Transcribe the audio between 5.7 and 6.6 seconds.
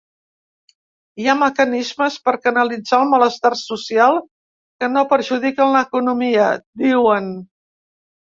l’economia,